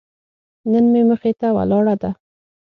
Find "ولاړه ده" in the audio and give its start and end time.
1.57-2.11